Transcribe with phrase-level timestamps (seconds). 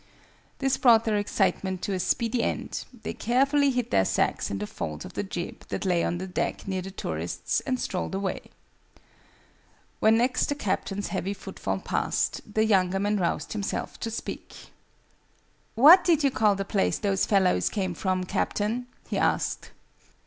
[0.57, 4.65] This brought their excitement to a speedy end: they carefully hid their sacks in the
[4.65, 8.49] folds of the jib that lay on the deck near the tourists, and strolled away.
[9.99, 14.55] When next the Captain's heavy footfall passed, the younger man roused himself to speak.
[15.75, 19.69] "What did you call the place those fellows came from, Captain?" he asked.